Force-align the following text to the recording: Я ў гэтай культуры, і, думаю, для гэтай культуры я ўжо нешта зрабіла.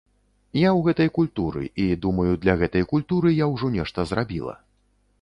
Я 0.59 0.69
ў 0.69 0.79
гэтай 0.87 1.09
культуры, 1.17 1.63
і, 1.85 1.87
думаю, 2.07 2.27
для 2.47 2.57
гэтай 2.65 2.89
культуры 2.95 3.37
я 3.45 3.53
ўжо 3.55 3.73
нешта 3.81 4.11
зрабіла. 4.15 4.61